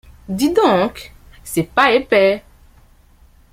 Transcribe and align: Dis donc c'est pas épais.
Dis 0.27 0.51
donc 0.51 1.13
c'est 1.43 1.61
pas 1.69 1.91
épais. 1.93 2.41